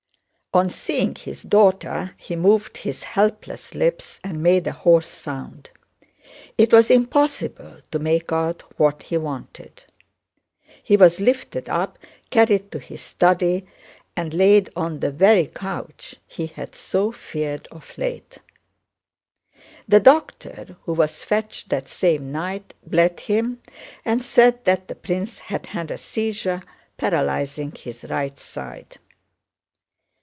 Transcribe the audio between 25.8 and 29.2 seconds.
a seizure paralyzing his right side.